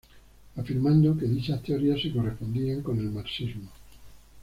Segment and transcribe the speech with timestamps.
[0.57, 3.69] Afirmando que dichas teorías se correspondían con el marxismo.